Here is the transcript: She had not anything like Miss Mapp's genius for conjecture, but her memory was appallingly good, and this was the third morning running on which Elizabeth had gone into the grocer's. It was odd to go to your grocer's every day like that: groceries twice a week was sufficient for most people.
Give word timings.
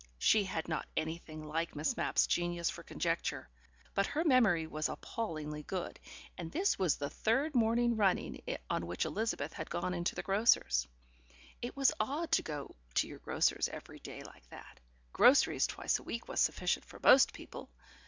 She 0.17 0.45
had 0.45 0.67
not 0.67 0.87
anything 0.97 1.45
like 1.47 1.75
Miss 1.75 1.95
Mapp's 1.95 2.25
genius 2.25 2.71
for 2.71 2.81
conjecture, 2.81 3.47
but 3.93 4.07
her 4.07 4.23
memory 4.23 4.65
was 4.65 4.89
appallingly 4.89 5.61
good, 5.61 5.99
and 6.39 6.51
this 6.51 6.79
was 6.79 6.95
the 6.95 7.11
third 7.11 7.53
morning 7.53 7.95
running 7.95 8.41
on 8.67 8.87
which 8.87 9.05
Elizabeth 9.05 9.53
had 9.53 9.69
gone 9.69 9.93
into 9.93 10.15
the 10.15 10.23
grocer's. 10.23 10.87
It 11.61 11.77
was 11.77 11.93
odd 11.99 12.31
to 12.31 12.41
go 12.41 12.75
to 12.95 13.07
your 13.07 13.19
grocer's 13.19 13.69
every 13.69 13.99
day 13.99 14.23
like 14.23 14.49
that: 14.49 14.79
groceries 15.13 15.67
twice 15.67 15.99
a 15.99 16.03
week 16.03 16.27
was 16.27 16.39
sufficient 16.39 16.85
for 16.85 16.99
most 17.03 17.31
people. 17.31 17.69